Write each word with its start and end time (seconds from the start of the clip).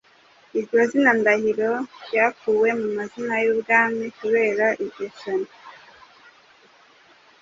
Iryo 0.59 0.79
zina 0.89 1.11
Ndahiro 1.19 1.71
ryakuwe 2.05 2.69
mu 2.79 2.89
mazina 2.97 3.33
y’ubwami 3.45 4.05
kubera 4.19 4.65
iryo 4.83 5.05
shyano 5.17 5.49